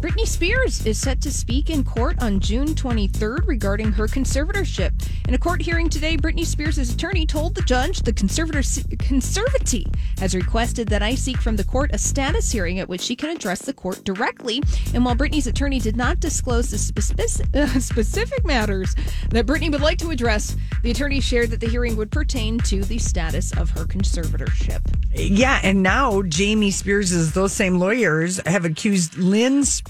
[0.00, 4.92] Britney Spears is set to speak in court on June 23rd regarding her conservatorship.
[5.28, 10.34] In a court hearing today, Britney Spears' attorney told the judge the conservator conservatee has
[10.34, 13.60] requested that I seek from the court a status hearing at which she can address
[13.60, 14.62] the court directly.
[14.94, 17.46] And while Britney's attorney did not disclose the specific,
[17.82, 18.94] specific matters
[19.28, 22.82] that Britney would like to address, the attorney shared that the hearing would pertain to
[22.84, 24.80] the status of her conservatorship.
[25.12, 29.89] Yeah, and now Jamie Spears' those same lawyers have accused Lynn Spears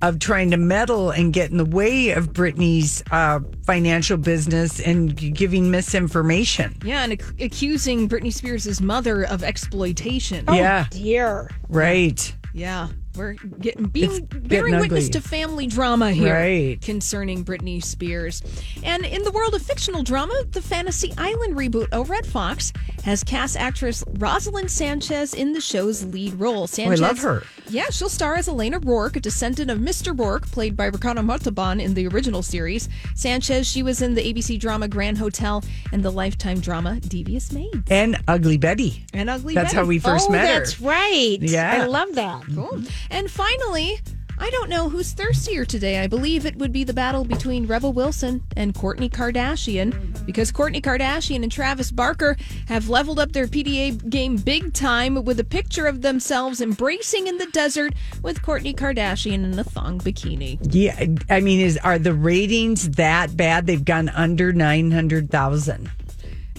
[0.00, 5.14] of trying to meddle and get in the way of Britney's uh, financial business and
[5.36, 6.76] giving misinformation.
[6.84, 10.44] Yeah, and ac- accusing Britney Spears' mother of exploitation.
[10.48, 11.50] yeah, dear.
[11.68, 12.34] right.
[12.54, 16.78] Yeah, we're getting being It's bearing getting witness to family drama here Right.
[16.82, 18.42] concerning Britney Spears.
[18.82, 22.72] And in the world of fictional drama, the Fantasy Island reboot of Red Fox
[23.04, 26.66] has cast actress Roselyn Sanchez in the show's lead role.
[26.66, 27.42] Sanchez, Oh, love her.
[27.72, 30.14] Yeah, she'll star as Elena Roarke, a descendant of Mr.
[30.14, 32.86] Roarke, played by Ricardo Montalban in the original series.
[33.14, 37.90] Sanchez, she was in the ABC drama Grand Hotel and the Lifetime drama Devious Maids.
[37.90, 39.06] And Ugly Betty.
[39.14, 39.64] And Ugly Betty.
[39.64, 39.84] That's Betty.
[39.84, 40.58] how we first oh, met her.
[40.58, 41.38] that's right.
[41.40, 41.82] Yeah.
[41.82, 42.42] I love that.
[42.54, 42.82] Cool.
[43.10, 44.00] And finally,
[44.38, 46.00] I don't know who's thirstier today.
[46.00, 50.80] I believe it would be the battle between Rebel Wilson and Kourtney Kardashian because Kourtney
[50.80, 55.86] Kardashian and Travis Barker have leveled up their PDA game big time with a picture
[55.86, 60.58] of themselves embracing in the desert with Kourtney Kardashian in a thong bikini.
[60.70, 63.66] Yeah, I mean, is are the ratings that bad?
[63.66, 65.90] They've gone under nine hundred thousand.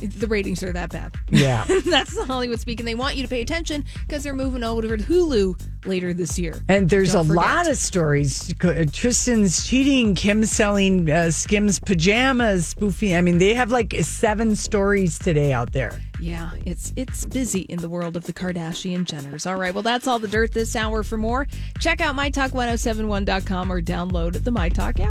[0.04, 1.16] The ratings are that bad.
[1.30, 1.64] Yeah.
[1.86, 2.86] That's the Hollywood speaking.
[2.86, 6.62] They want you to pay attention because they're moving over to Hulu later this year.
[6.70, 7.46] And there's Don't a forget.
[7.46, 8.54] lot of stories.
[8.92, 13.16] Tristan's cheating, Kim selling uh, Skims pajamas, spoofing.
[13.16, 16.00] I mean, they have like seven stories today out there.
[16.20, 19.46] Yeah, it's it's busy in the world of the Kardashian Jenners.
[19.50, 21.04] All right, well, that's all the dirt this hour.
[21.04, 21.48] For more,
[21.80, 25.02] check out mytalk1071.com or download the MyTalk app.